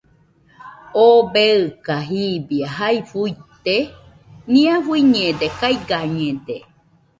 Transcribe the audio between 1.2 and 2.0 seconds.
beika